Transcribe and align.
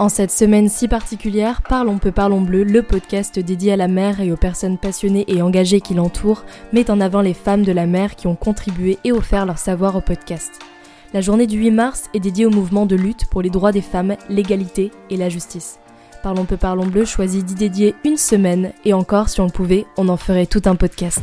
En 0.00 0.08
cette 0.08 0.32
semaine 0.32 0.68
si 0.68 0.88
particulière, 0.88 1.62
Parlons 1.62 1.98
peu, 1.98 2.10
parlons 2.10 2.40
bleu, 2.40 2.64
le 2.64 2.82
podcast 2.82 3.38
dédié 3.38 3.72
à 3.72 3.76
la 3.76 3.86
mer 3.86 4.20
et 4.20 4.32
aux 4.32 4.36
personnes 4.36 4.76
passionnées 4.76 5.24
et 5.28 5.40
engagées 5.40 5.80
qui 5.80 5.94
l'entourent, 5.94 6.44
met 6.72 6.90
en 6.90 7.00
avant 7.00 7.20
les 7.20 7.34
femmes 7.34 7.62
de 7.62 7.70
la 7.70 7.86
mer 7.86 8.16
qui 8.16 8.26
ont 8.26 8.34
contribué 8.34 8.98
et 9.04 9.12
offert 9.12 9.46
leur 9.46 9.58
savoir 9.58 9.94
au 9.94 10.00
podcast. 10.00 10.58
La 11.12 11.20
journée 11.20 11.46
du 11.46 11.58
8 11.58 11.70
mars 11.70 12.04
est 12.12 12.18
dédiée 12.18 12.44
au 12.44 12.50
mouvement 12.50 12.86
de 12.86 12.96
lutte 12.96 13.26
pour 13.26 13.40
les 13.40 13.50
droits 13.50 13.70
des 13.70 13.82
femmes, 13.82 14.16
l'égalité 14.28 14.90
et 15.10 15.16
la 15.16 15.28
justice. 15.28 15.78
Parlons 16.24 16.44
peu, 16.44 16.56
parlons 16.56 16.86
bleu 16.86 17.04
choisit 17.04 17.44
d'y 17.44 17.54
dédier 17.54 17.94
une 18.04 18.16
semaine, 18.16 18.72
et 18.84 18.94
encore, 18.94 19.28
si 19.28 19.40
on 19.40 19.46
le 19.46 19.52
pouvait, 19.52 19.86
on 19.96 20.08
en 20.08 20.16
ferait 20.16 20.46
tout 20.46 20.62
un 20.64 20.74
podcast. 20.74 21.22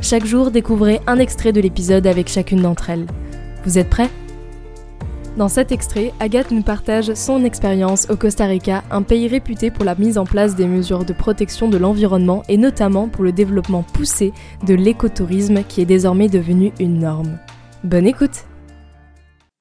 Chaque 0.00 0.26
jour, 0.26 0.50
découvrez 0.50 1.00
un 1.06 1.20
extrait 1.20 1.52
de 1.52 1.60
l'épisode 1.60 2.08
avec 2.08 2.28
chacune 2.28 2.62
d'entre 2.62 2.90
elles. 2.90 3.06
Vous 3.64 3.78
êtes 3.78 3.90
prêts? 3.90 4.10
Dans 5.36 5.48
cet 5.48 5.72
extrait, 5.72 6.12
Agathe 6.20 6.50
nous 6.50 6.62
partage 6.62 7.14
son 7.14 7.44
expérience 7.44 8.06
au 8.10 8.16
Costa 8.16 8.44
Rica, 8.44 8.82
un 8.90 9.02
pays 9.02 9.28
réputé 9.28 9.70
pour 9.70 9.84
la 9.84 9.94
mise 9.94 10.18
en 10.18 10.24
place 10.24 10.54
des 10.54 10.66
mesures 10.66 11.04
de 11.04 11.12
protection 11.12 11.68
de 11.68 11.78
l'environnement 11.78 12.42
et 12.48 12.56
notamment 12.56 13.08
pour 13.08 13.24
le 13.24 13.32
développement 13.32 13.82
poussé 13.82 14.32
de 14.66 14.74
l'écotourisme 14.74 15.64
qui 15.64 15.80
est 15.80 15.86
désormais 15.86 16.28
devenu 16.28 16.72
une 16.78 16.98
norme. 16.98 17.38
Bonne 17.82 18.06
écoute 18.06 18.44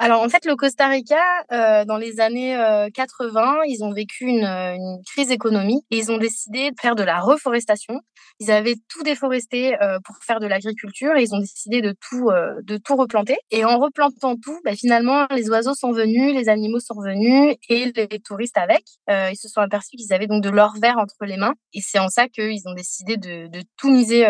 alors 0.02 0.24
en 0.24 0.30
fait, 0.30 0.46
le 0.46 0.56
Costa 0.56 0.88
Rica, 0.88 1.22
euh, 1.52 1.86
dans 1.86 1.98
les 1.98 2.20
années 2.20 2.58
80, 2.96 3.40
euh, 3.40 3.62
ils 3.68 3.84
ont 3.84 3.94
vécu 3.94 4.26
une, 4.26 4.46
une, 4.46 4.98
crise 5.06 5.30
économique 5.30 5.86
et 5.92 5.98
ils 6.00 6.12
ont 6.12 6.18
décidé 6.18 6.72
de 6.72 6.76
faire 6.82 6.96
de 6.96 7.04
la 7.04 7.20
reforestation. 7.20 8.00
Ils 8.40 8.50
avaient 8.50 8.78
tout 8.90 9.04
déforesté 9.04 9.80
euh, 9.80 10.00
pour 10.04 10.16
faire 10.26 10.40
de 10.40 10.48
l'agriculture 10.48 11.16
et 11.18 11.22
ils 11.22 11.36
ont 11.36 11.40
décidé 11.40 11.82
de 11.82 11.94
tout 12.10 12.32
de 12.64 12.78
tout 12.78 12.96
replanter. 12.96 13.38
Et 13.52 13.64
en 13.64 13.78
replantant 13.78 14.38
tout, 14.42 14.60
bah, 14.66 14.74
finalement, 14.76 15.28
les 15.30 15.48
oiseaux 15.52 15.76
sont 15.76 15.92
venus, 15.92 16.34
les 16.34 16.50
animaux 16.50 16.80
sont 16.80 17.00
venus 17.00 17.56
et 17.70 17.92
les 17.96 18.20
touristes 18.26 18.58
avec. 18.58 18.84
ils 19.08 19.38
se 19.38 19.50
sont 19.50 19.62
aperçus 19.62 19.98
qu'ils 19.98 20.14
avaient 20.14 20.26
donc 20.26 20.42
de 20.42 20.50
l'or 20.50 20.74
vert 20.82 20.98
entre 20.98 21.26
les 21.26 21.38
mains 21.38 21.54
et 21.74 21.80
c'est 21.80 22.00
en 22.00 22.08
ça 22.08 22.28
qu'ils 22.28 22.64
ont 22.66 22.74
décidé 22.74 23.18
de, 23.18 23.46
de 23.50 23.64
tout 23.78 23.92
miser 23.92 24.26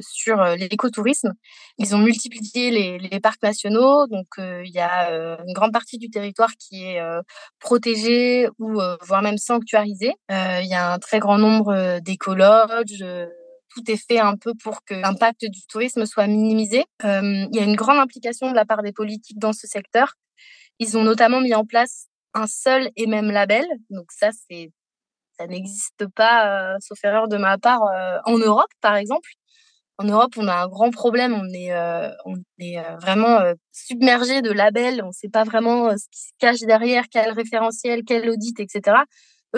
sur 0.00 0.42
l'écotourisme. 0.56 1.32
Ils 1.78 1.94
ont 1.94 1.98
multiplié 1.98 2.70
les, 2.70 3.20
parcs 3.20 3.42
nationaux, 3.42 4.06
donc 4.06 4.26
il 4.38 4.72
y 4.72 4.80
a 4.80 5.10
euh, 5.10 5.36
une 5.46 5.52
grande 5.52 5.72
partie 5.72 5.98
du 5.98 6.10
territoire 6.10 6.50
qui 6.58 6.84
est 6.84 7.00
euh, 7.00 7.22
protégé 7.58 8.48
ou 8.58 8.80
euh, 8.80 8.96
voire 9.02 9.22
même 9.22 9.38
sanctuarisé. 9.38 10.14
Il 10.30 10.68
y 10.68 10.74
a 10.74 10.92
un 10.92 10.98
très 10.98 11.18
grand 11.18 11.38
nombre 11.38 12.00
d'écologes 12.00 13.04
tout 13.70 13.90
est 13.90 14.02
fait 14.08 14.18
un 14.18 14.36
peu 14.36 14.54
pour 14.62 14.84
que 14.84 14.94
l'impact 14.94 15.44
du 15.44 15.60
tourisme 15.66 16.06
soit 16.06 16.26
minimisé. 16.26 16.86
il 17.02 17.48
y 17.52 17.58
a 17.58 17.62
une 17.62 17.76
grande 17.76 17.98
implication 17.98 18.50
de 18.50 18.56
la 18.56 18.64
part 18.64 18.82
des 18.82 18.92
politiques 18.92 19.38
dans 19.38 19.52
ce 19.52 19.66
secteur. 19.66 20.14
Ils 20.78 20.96
ont 20.96 21.04
notamment 21.04 21.42
mis 21.42 21.54
en 21.54 21.66
place 21.66 22.06
un 22.32 22.46
seul 22.46 22.90
et 22.96 23.06
même 23.06 23.30
label. 23.30 23.66
Donc 23.90 24.06
ça, 24.12 24.30
ça 24.32 25.46
n'existe 25.46 26.06
pas, 26.14 26.76
sauf 26.80 26.98
erreur 27.04 27.28
de 27.28 27.36
ma 27.36 27.58
part, 27.58 27.82
en 28.24 28.38
Europe, 28.38 28.70
par 28.80 28.96
exemple 28.96 29.28
en 29.98 30.04
Europe, 30.04 30.34
on 30.36 30.46
a 30.48 30.54
un 30.54 30.68
grand 30.68 30.90
problème. 30.90 31.34
On 31.34 31.48
est, 31.54 31.72
euh, 31.72 32.10
on 32.24 32.36
est 32.58 32.78
euh, 32.78 32.96
vraiment 33.00 33.40
euh, 33.40 33.54
submergé 33.72 34.42
de 34.42 34.50
labels. 34.50 35.02
On 35.02 35.08
ne 35.08 35.12
sait 35.12 35.28
pas 35.28 35.44
vraiment 35.44 35.90
ce 35.96 36.06
qui 36.10 36.20
se 36.20 36.32
cache 36.38 36.60
derrière, 36.60 37.04
quel 37.10 37.30
référentiel, 37.32 38.02
quel 38.04 38.28
audit, 38.28 38.60
etc 38.60 38.98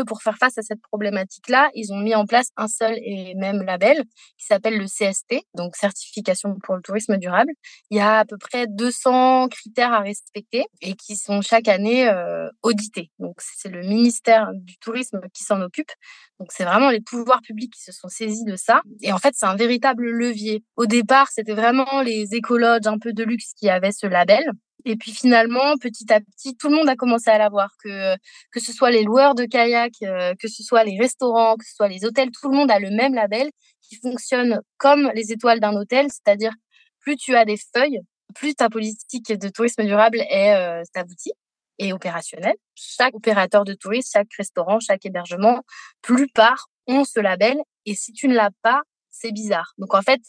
pour 0.05 0.23
faire 0.23 0.37
face 0.37 0.59
à 0.59 0.63
cette 0.63 0.81
problématique-là, 0.83 1.71
ils 1.75 1.93
ont 1.93 1.99
mis 1.99 2.15
en 2.15 2.27
place 2.27 2.49
un 2.57 2.69
seul 2.69 2.97
et 3.03 3.35
même 3.37 3.63
label 3.63 4.05
qui 4.39 4.47
s'appelle 4.47 4.79
le 4.79 4.87
CST, 4.87 5.45
donc 5.55 5.77
Certification 5.77 6.57
pour 6.63 6.77
le 6.77 6.83
tourisme 6.83 7.17
durable. 7.17 7.53
Il 7.91 7.99
y 7.99 8.01
a 8.01 8.19
à 8.19 8.25
peu 8.25 8.37
près 8.39 8.67
200 8.67 9.49
critères 9.49 9.93
à 9.93 10.01
respecter 10.01 10.65
et 10.81 10.95
qui 10.95 11.17
sont 11.17 11.41
chaque 11.41 11.69
année 11.69 12.09
euh, 12.09 12.49
audités. 12.63 13.11
Donc, 13.19 13.37
c'est 13.39 13.69
le 13.69 13.81
ministère 13.81 14.51
du 14.55 14.77
tourisme 14.79 15.21
qui 15.33 15.45
s'en 15.45 15.61
occupe. 15.61 15.91
Donc, 16.39 16.53
c'est 16.53 16.65
vraiment 16.65 16.91
les 16.91 17.01
pouvoirs 17.01 17.41
publics 17.43 17.73
qui 17.73 17.83
se 17.83 17.93
sont 17.93 18.09
saisis 18.09 18.45
de 18.45 18.57
ça. 18.57 18.83
Et 19.03 19.13
en 19.13 19.19
fait, 19.19 19.35
c'est 19.35 19.47
un 19.47 19.57
véritable 19.57 20.09
levier. 20.09 20.65
Au 20.77 20.87
départ, 20.87 21.29
c'était 21.31 21.55
vraiment 21.55 22.03
les 22.03 22.35
écologes 22.35 22.87
un 22.87 22.99
peu 22.99 23.13
de 23.13 23.25
luxe 23.25 23.53
qui 23.55 23.69
avaient 23.69 23.93
ce 23.93 24.07
label. 24.07 24.45
Et 24.89 24.97
puis 24.97 25.13
finalement, 25.13 25.77
petit 25.77 26.11
à 26.11 26.19
petit, 26.19 26.57
tout 26.57 26.71
le 26.71 26.77
monde 26.77 26.89
a 26.89 26.97
commencé 26.97 27.29
à 27.29 27.37
l'avoir, 27.37 27.77
que 27.85 28.17
que 28.51 28.59
ce 28.59 28.73
soit 28.73 28.91
les 28.91 29.05
loueurs 29.05 29.35
de 29.35 29.45
kayak, 29.45 29.93
euh, 30.03 30.35
que 30.41 30.49
ce 30.49 30.63
soit 30.63 30.83
les 30.83 30.99
restaurants, 30.99 31.57
que 31.57 31.67
ce 31.67 31.75
soit 31.75 31.89
les 31.89 32.07
hôtels, 32.07 32.31
tout 32.31 32.49
le 32.49 32.57
monde 32.57 32.71
a 32.71 32.79
le 32.79 32.89
même 32.91 33.15
label 33.15 33.51
qui 33.83 33.97
fonctionne 33.97 34.63
comme 34.79 35.11
les 35.15 35.31
étoiles 35.31 35.61
d'un 35.61 35.75
hôtel, 35.75 36.07
c'est-à-dire 36.11 36.53
plus 37.01 37.17
tu 37.17 37.37
as 37.37 37.45
des 37.45 37.59
feuilles, 37.75 38.01
plus 38.35 38.55
ta 38.55 38.71
politique 38.71 39.31
de 39.31 39.49
tourisme 39.51 39.85
durable 39.85 40.21
est 40.31 40.55
euh, 40.55 40.83
aboutie 40.95 41.33
et 41.79 41.93
opérationnelle. 41.93 42.57
Chaque 42.75 43.15
opérateur 43.15 43.65
de 43.65 43.75
tourisme, 43.75 44.09
chaque 44.15 44.33
restaurant, 44.39 44.81
chaque 44.81 45.05
hébergement, 45.05 45.63
plupart 46.01 46.69
ont 46.87 47.05
ce 47.05 47.21
label 47.21 47.59
et 47.85 47.95
si 47.95 48.15
tu 48.15 48.27
ne 48.27 48.35
l'as 48.35 48.51
pas, 48.63 48.81
c'est 49.11 49.33
bizarre. 49.33 49.75
Donc 49.77 49.95
en 49.95 50.03
fait, 50.03 50.21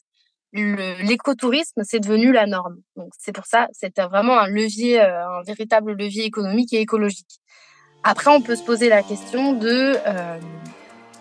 l'écotourisme, 0.54 1.82
c'est 1.84 2.00
devenu 2.00 2.32
la 2.32 2.46
norme. 2.48 2.78
Donc 2.96 3.12
c'est 3.18 3.32
pour 3.32 3.46
ça, 3.46 3.68
c'est 3.72 4.00
vraiment 4.00 4.40
un 4.40 4.48
levier, 4.48 5.02
euh, 5.02 5.28
un 5.28 5.44
véritable 5.44 5.94
levier 5.94 6.26
économique 6.26 6.74
et 6.74 6.82
écologique. 6.82 7.40
Après, 8.04 8.32
on 8.32 8.42
peut 8.42 8.56
se 8.56 8.64
poser 8.64 8.90
la 8.90 9.04
question 9.04 9.54
de 9.54 9.96
euh, 10.08 10.40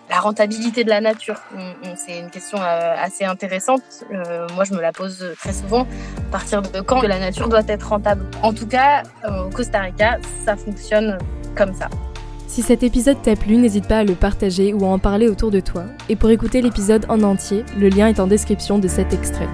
la 0.09 0.21
rentabilité 0.21 0.85
de 0.85 0.89
la 0.89 1.01
nature. 1.01 1.41
C'est 1.97 2.21
une 2.21 2.31
question 2.31 2.59
euh, 2.59 2.95
assez 2.97 3.25
intéressante. 3.25 4.05
moi, 4.55 4.65
je 4.65 4.73
me 4.75 4.81
la 4.81 4.93
pose 4.93 5.35
très 5.39 5.53
souvent. 5.53 5.87
À 6.29 6.33
partir 6.33 6.63
de 6.63 6.81
quand 6.81 7.03
la 7.03 7.19
nature 7.19 7.49
doit 7.49 7.67
être 7.67 7.89
rentable? 7.89 8.25
En 8.43 8.55
tout 8.55 8.67
cas, 8.67 9.03
au 9.29 9.51
Costa 9.51 9.81
Rica, 9.81 10.19
ça 10.45 10.57
fonctionne 10.57 11.19
comme 11.57 11.75
ça. 11.75 11.89
Si 12.49 12.63
cet 12.63 12.83
épisode 12.83 13.21
t'a 13.21 13.37
plu, 13.37 13.59
n'hésite 13.59 13.87
pas 13.87 13.99
à 13.99 14.05
le 14.05 14.15
partager 14.15 14.73
ou 14.73 14.87
à 14.87 14.89
en 14.89 14.99
parler 14.99 15.29
autour 15.29 15.51
de 15.51 15.61
toi. 15.61 15.85
Et 16.09 16.17
pour 16.17 16.31
écouter 16.31 16.63
l'épisode 16.63 17.05
en 17.11 17.23
entier, 17.23 17.63
le 17.79 17.91
lien 17.91 18.09
est 18.09 18.21
en 18.21 18.27
description 18.27 18.79
de 18.79 18.89
cet 18.89 19.13
extrait. 19.13 19.49